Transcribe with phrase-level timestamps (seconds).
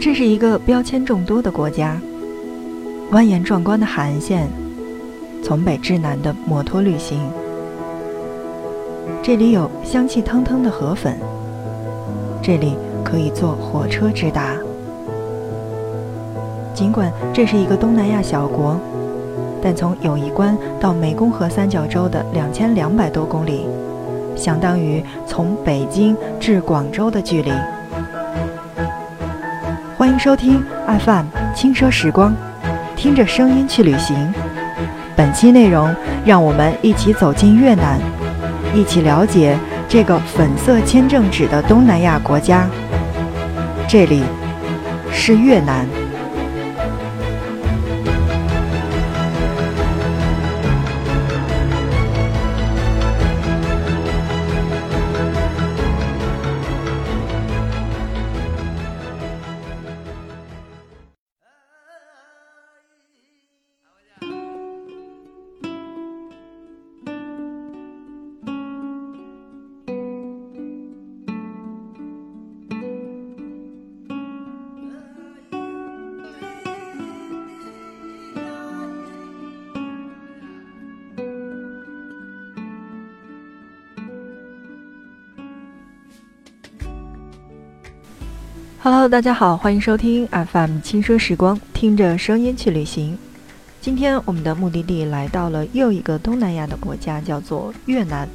[0.00, 2.00] 这是一个标签众多的国家，
[3.10, 4.48] 蜿蜒壮观的海岸线，
[5.42, 7.18] 从北至南的摩托旅行。
[9.20, 11.18] 这里有香气腾腾的河粉，
[12.40, 14.54] 这里可以坐火车直达。
[16.72, 18.78] 尽管这是一个东南亚小国，
[19.60, 23.66] 但从友谊关到湄公河三角洲的两千两百多公里，
[24.36, 27.50] 相当于从北京至广州的距离。
[30.18, 30.60] 收听
[31.04, 32.34] FM 轻奢时光，
[32.96, 34.34] 听着声音去旅行。
[35.14, 35.94] 本期内容，
[36.24, 38.00] 让我们一起走进越南，
[38.74, 39.56] 一起了解
[39.88, 42.66] 这个粉色签证纸的东南亚国家。
[43.86, 44.24] 这里
[45.12, 45.86] 是越南。
[88.80, 93.18] Hello，大家好，欢迎收听 FM 轻奢时光，听着声音去旅行。
[93.80, 98.28] 今天我们的目的地来到了又一个东南亚的国家，叫做越南。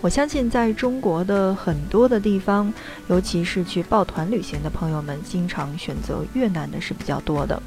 [0.00, 2.72] 我相信在中国的很多的地方，
[3.08, 7.60] 尤其是去抱团旅行的朋友们，经常选择越南的是比较多的。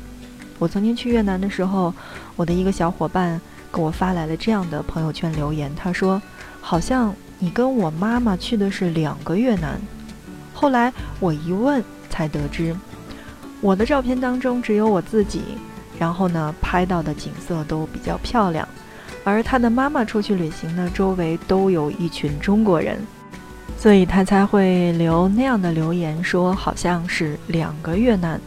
[0.60, 1.94] 我曾经去越南的时候，
[2.38, 6.22] 我的一个小伙伴给我发来了这样的朋友圈留言，他说
[6.62, 9.78] ：“好像你跟我妈妈去的是两个越南。”
[10.62, 12.76] 后来我一问，才得知
[13.62, 15.42] 我的照片当中只有我自己，
[15.98, 18.68] 然后呢，拍到的景色都比较漂亮，
[19.24, 23.00] 而他的妈妈出去旅行呢，周围都有一群中国人，
[23.76, 28.40] 所以他才会留那样的留言，说好像是两个越南。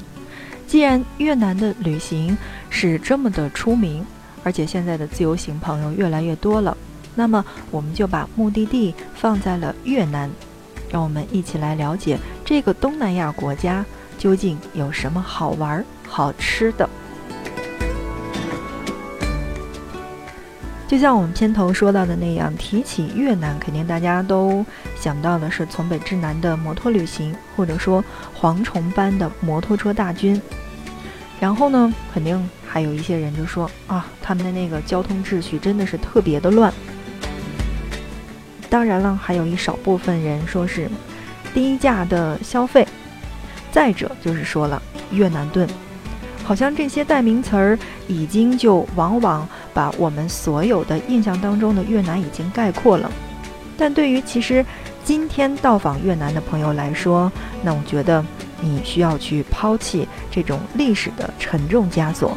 [0.69, 2.39] 既然越南的旅行
[2.71, 4.06] 是这么的出名，
[4.44, 6.77] 而且现在的自由行朋友越来越多了，
[7.16, 10.31] 那么我们就把目的地放在了越南。
[10.94, 13.84] 让我们一起来了解这个东南亚国家
[14.16, 16.88] 究竟有什么好玩、好吃的。
[20.87, 28.04] 就像我们片头说到的那样，提起越南，肯定大家都想到的是从北至南的摩托旅行，或者说
[28.41, 30.41] 蝗虫般的摩托车大军。
[31.41, 36.72] 然后呢，肯定还有一些人就说啊，他们的那个交通秩序真的是特别的乱。
[38.75, 40.91] 当然了，还有一少部分人说是
[41.55, 42.85] 低价的消费。
[43.71, 45.69] 再者就是说了越南盾，
[46.43, 53.09] 好像这些代名词儿已经就往往把我们所有的印象当中的越南已经概括了。
[53.79, 54.67] 但对于其实
[55.05, 57.31] 今天到访越南的朋友来说，
[57.63, 58.27] 那我觉得
[58.61, 62.37] 你需要去抛弃这种历史的沉重枷锁，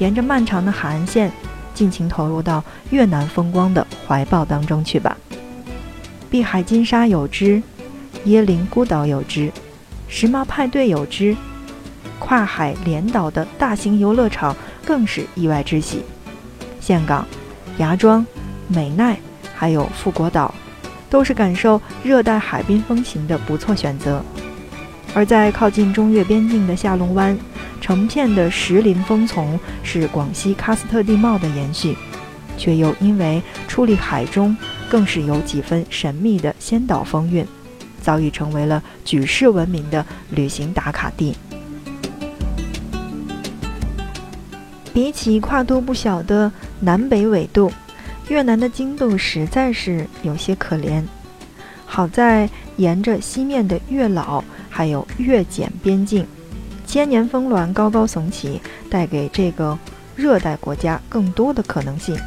[0.00, 1.30] 沿着漫长的海岸线，
[1.72, 5.16] 尽情投入到越南风光的怀抱当中去吧。
[6.30, 7.62] 碧海金沙有之，
[8.26, 9.50] 椰林孤岛有之，
[10.08, 11.34] 时髦派对有之，
[12.18, 16.02] 跨海连岛的大型游乐场更是意外之喜。
[16.80, 17.26] 岘港、
[17.78, 18.24] 芽庄、
[18.66, 19.18] 美奈
[19.54, 20.54] 还有富国岛，
[21.08, 24.22] 都是感受热带海滨风情的不错选择。
[25.14, 27.36] 而在靠近中越边境的下龙湾，
[27.80, 31.96] 成片的石林峰丛是广西喀斯特地貌的延续，
[32.58, 34.54] 却又因为矗立海中。
[34.88, 37.46] 更是有几分神秘的仙岛风韵，
[38.00, 41.36] 早已成为了举世闻名的旅行打卡地。
[44.92, 46.50] 比起跨度不小的
[46.80, 47.70] 南北纬度，
[48.28, 51.02] 越南的经度实在是有些可怜。
[51.86, 56.26] 好在沿着西面的越老还有越简边境，
[56.86, 59.78] 千年峰峦高高耸起，带给这个
[60.16, 62.18] 热带国家更多的可能性。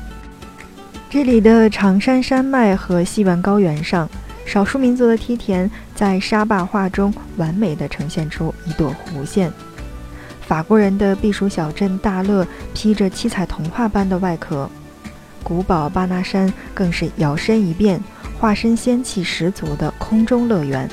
[1.11, 4.09] 这里的长山山脉和西完高原上，
[4.45, 9.51] 少数民族的梯田在沙坝画中完美的呈现出一朵弧线。
[10.39, 14.69] 法国人的避暑小镇大乐披着七彩童话般的外壳，
[15.43, 18.01] 古堡巴拿山更是摇身一变，
[18.39, 20.89] 化身仙气十足的空中乐园。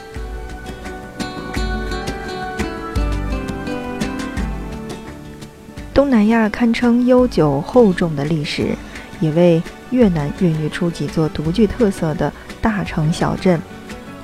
[5.94, 8.74] 东南亚堪称悠久厚重的历史，
[9.20, 9.62] 也为。
[9.90, 13.60] 越南孕育出几座独具特色的大城小镇，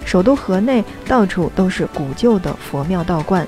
[0.04, 3.46] 首都河内到处都是古旧的佛庙道观，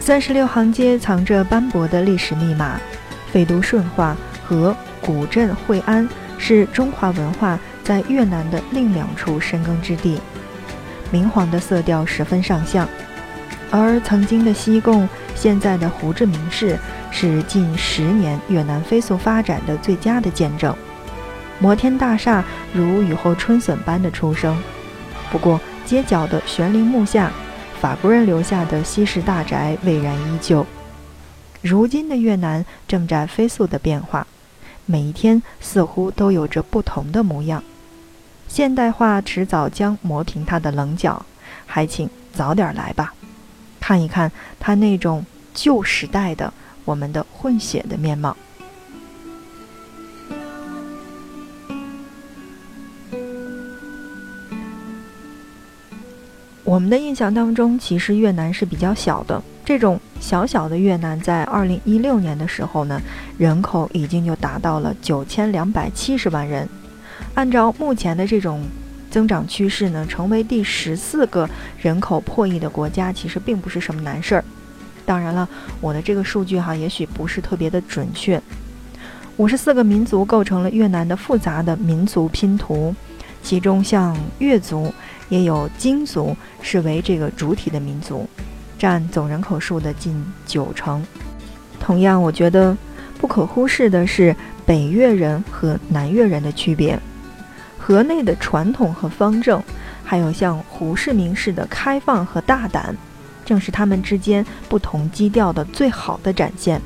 [0.00, 2.80] 三十六行街藏着斑驳的历史密码，
[3.32, 4.16] 废都顺化
[4.46, 6.08] 和古镇惠安
[6.38, 10.20] 是中华文化在越南的另两处深耕之地。
[11.10, 12.88] 明黄的色调十分上相，
[13.70, 16.76] 而曾经的西贡，现在的胡志明市，
[17.10, 20.74] 是近十年越南飞速发展的最佳的见证。
[21.64, 22.44] 摩天大厦
[22.74, 24.54] 如雨后春笋般的出生，
[25.32, 27.32] 不过街角的悬铃木下，
[27.80, 30.66] 法国人留下的西式大宅巍然依旧。
[31.62, 34.26] 如今的越南正在飞速的变化，
[34.84, 37.64] 每一天似乎都有着不同的模样。
[38.46, 41.24] 现代化迟早将磨平它的棱角，
[41.64, 43.14] 还请早点来吧，
[43.80, 45.24] 看一看它那种
[45.54, 46.52] 旧时代的
[46.84, 48.36] 我们的混血的面貌。
[56.74, 59.40] 我们的印象当中，其实越南是比较小的。
[59.64, 63.00] 这种小小的越南，在二零一六年的时候呢，
[63.38, 66.68] 人口已经就达到了九千两百七十万人。
[67.34, 68.64] 按照目前的这种
[69.08, 71.48] 增长趋势呢，成为第十四个
[71.78, 74.44] 人口破亿的国家，其实并不是什么难事儿。
[75.06, 75.48] 当然了，
[75.80, 78.42] 我的这个数据哈，也许不是特别的准确。
[79.36, 82.92] 五十四个民族构成了越南的复杂的民族拼图，
[83.44, 84.92] 其中像越族
[85.28, 88.26] 也有京族视为这个主体的民族，
[88.78, 91.04] 占总人口数的近九成。
[91.78, 92.76] 同样，我觉得
[93.20, 96.98] 不可忽视的是北越人和南越人的区别。
[97.78, 99.62] 河内的传统和方正，
[100.02, 102.96] 还有像胡世明式的开放和大胆，
[103.44, 106.80] 正是他们之间不同基调的最好的展现。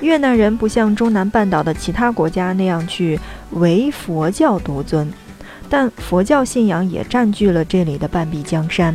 [0.00, 3.16] 越南人不像中南半岛的其他国家那样去
[3.50, 5.08] 唯佛教独尊，
[5.72, 8.94] 但佛教信仰也占据了这里的半壁江山。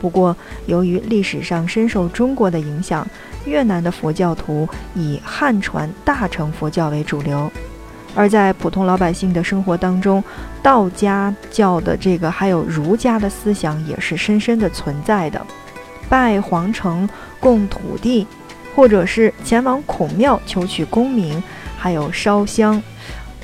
[0.00, 3.06] 不过，由于历史上深受中国的影响，
[3.44, 7.52] 越南的佛教徒以汉传大乘佛教为主流。
[8.14, 10.24] 而在普通老百姓的生活当中，
[10.62, 15.46] 道家教的这个还有儒家的思想也是深深的存在的。
[16.08, 17.06] 拜皇城、
[17.38, 18.26] 供土地，
[18.74, 21.42] 或者是前往孔庙求取功名，
[21.78, 22.82] 还有烧香，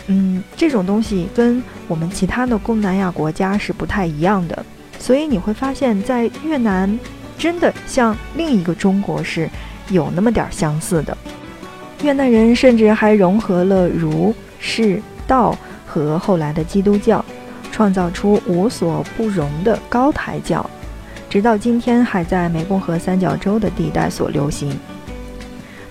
[0.06, 4.64] 嗯，这种东西跟我们其他的东南亚国家是不太一样的。
[4.98, 6.98] 所以你会发现在越南，
[7.38, 9.48] 真的像另一个中国是
[9.90, 11.16] 有那么点相似的。
[12.02, 14.34] 越南人甚至还融合了儒。
[14.58, 15.56] 释道
[15.86, 17.22] 和后来的基督教，
[17.70, 20.68] 创造出无所不容的高台教，
[21.28, 24.76] 直到今天还在湄公河三角洲的地带所流行。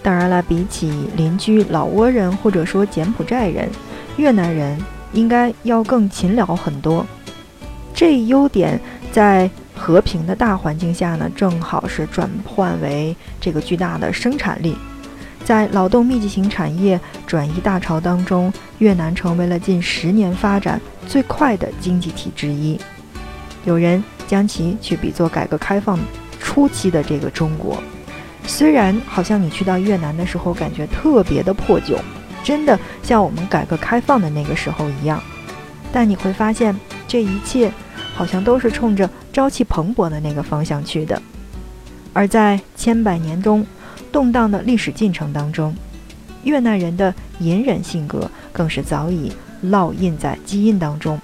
[0.02, 3.70] 当然了，比起邻居老挝人或者说柬埔寨人，
[4.18, 4.78] 越南人
[5.14, 7.06] 应该要更勤劳很多。
[7.94, 8.80] 这一优点
[9.12, 14.76] 在和平的大环境下呢，正好是转换为这个巨大的生产力。
[15.44, 22.80] 在劳动密集型产业转移大潮当中，越南成为了近十年发展最快的经济体之一。
[23.64, 26.00] 有人将其去比作改革开放
[26.40, 27.78] 初期的这个中国。
[28.48, 31.98] 虽然好像你去到越南的时候感觉特别的破旧，
[32.46, 35.22] 真的像我们改革开放的那个时候一样，
[35.92, 36.74] 但你会发现
[37.08, 37.70] 这一切
[38.14, 41.22] 好像都是冲着朝气蓬勃的那个方向去的。
[42.14, 43.66] 而在千百年中。
[44.12, 45.76] 动荡的历史进程当中，
[46.46, 49.30] 越南人的隐忍性格更是早已
[49.66, 51.20] 烙印在基因当中。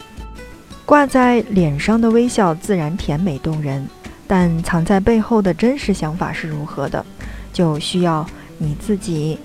[0.85, 3.87] 挂在脸上的微笑自然甜美动人，
[4.27, 7.05] 但藏在背后的真实想法是如何的，
[7.53, 8.25] 就需要
[8.57, 9.39] 你自己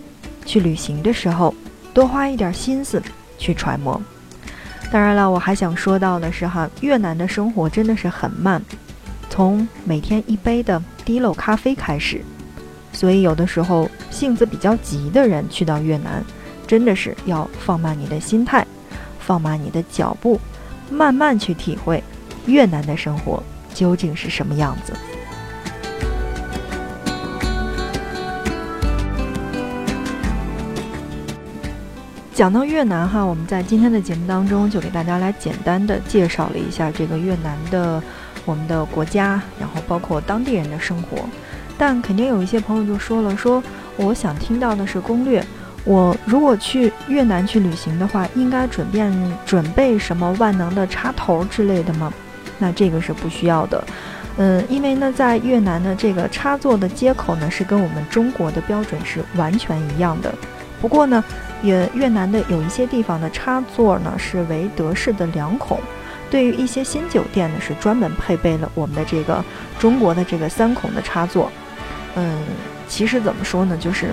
[0.44, 1.54] 去旅行的时候
[1.96, 3.02] 多花一点心思
[3.38, 3.98] 去揣摩。
[4.92, 8.62] 当然了，我还想说到的是哈，越南的生活真的是很慢，
[9.30, 12.20] 从每天一杯的滴漏咖啡开始。
[12.92, 16.22] 所以，有的时候性子比较急的人去到越南，
[16.66, 18.66] 真的是要放慢你的心态，
[19.18, 20.38] 放慢你的脚步，
[20.90, 22.04] 慢慢去体会
[22.44, 24.92] 越南的生活究竟是什么样子。
[32.36, 38.00] 讲到越南哈，我们在今天的节目当中就给大家来简单的介绍了一下这个越南的
[38.44, 41.16] 我们的国家，然后包括当地人的生活。
[41.78, 43.62] 但肯定有一些朋友就说了，说
[43.96, 45.42] 我想听到的是攻略。
[45.84, 49.00] 我如果去越南去旅行的话，应该准备
[49.46, 52.12] 准备什么万能的插头之类的吗？
[52.58, 53.82] 那这个是不需要的。
[54.36, 60.34] 嗯，因为呢，在越南的这个插座的接口呢，是跟我们中国的标准是完全一样的。
[60.78, 61.24] 不过呢，
[61.62, 65.80] 也越南的有一些地方的插座呢是为德式的两孔。
[66.28, 69.44] 对于一些新酒店呢，是专门配备了我们的这个
[69.78, 71.50] 中国的这个三孔的插座。
[72.16, 72.42] 嗯，
[72.88, 74.10] 其实怎么说呢，就是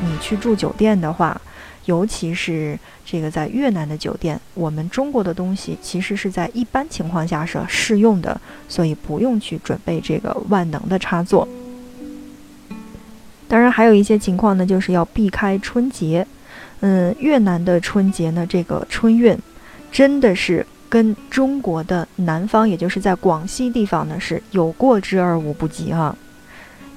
[0.00, 1.40] 你去住酒店的话，
[1.84, 11.46] 尤其是这个在越南的酒店，我们中国的东西其实是在一般情况下是适用的，所以不用去准备这个万能的插座。
[13.46, 16.26] 当然，还有一些情况呢，就是要避开春节。
[16.82, 19.36] 嗯，越南的春节呢，这个春运
[19.90, 26.14] 真的是跟中国的南方，也就是在广西地方呢，是有过之而无不及哈。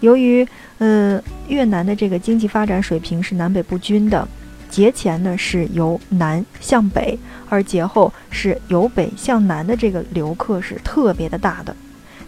[0.01, 0.47] 由于
[0.79, 4.27] 呃越南的这个经济发展水平是南北不均的，
[4.69, 11.75] 节前呢是由南向北，而节后是由北向南的这个游客是特别的大的，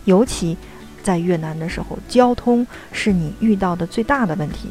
[0.05, 0.55] 尤其。
[1.03, 4.67] 在越南的时候，交通是你遇到的最大的问题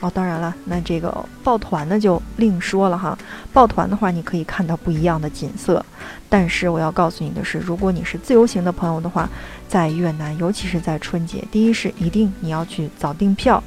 [0.00, 0.10] 哦。
[0.14, 1.12] 当然了，那这个
[1.42, 3.16] 抱团呢就另说了哈。
[3.52, 5.84] 抱团的话，你可以看到不一样的景色。
[6.28, 9.28] 但是我要告诉你的是，如果你是自由行的朋友的话，
[9.68, 13.62] 在越南，尤其是在春节，第一是一定你要去早订票，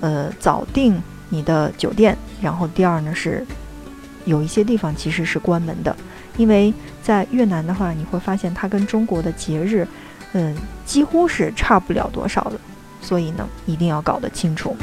[0.00, 2.16] 呃，早订你的酒店。
[2.40, 3.46] 然后第二呢是，
[4.24, 5.96] 有一些地方其实是关门的，
[6.36, 6.72] 因为
[7.02, 9.86] 在越南的话，你会发现它跟中国的节日。
[10.34, 12.52] 嗯，几乎是差不了多少的，
[13.02, 14.74] 所以呢，一定要搞得清楚。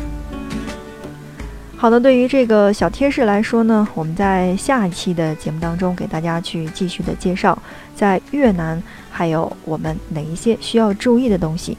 [1.82, 7.58] 好的，对于这个小贴士来说呢，我们在下一期的节目当中给大家去继续的介绍，
[7.96, 11.78] 在越南还有我们哪一些需要注意的东西。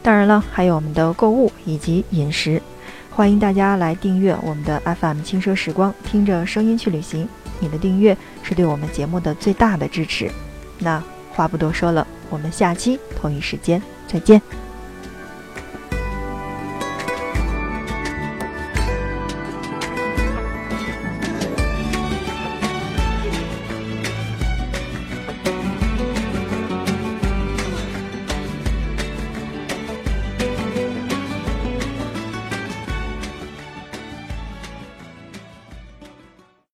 [0.00, 2.62] 当然了，还有我们的购物以及饮食。
[3.10, 7.28] 欢迎大家来订阅我们的 FM 轻奢时光，听着声音去旅行。
[7.60, 10.30] 你的订阅是对我们节目的最大的支持。
[10.78, 11.04] 那
[11.34, 12.06] 话不多说了。
[12.30, 14.40] 我们下期同一时间再见。